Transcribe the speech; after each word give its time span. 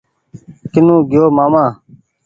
ڪينو 0.71 0.95
گيو 1.11 1.25
ماما 1.37 1.65